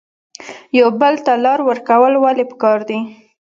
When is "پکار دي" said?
2.51-2.99